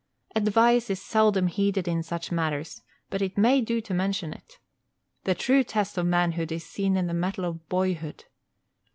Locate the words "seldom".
0.99-1.45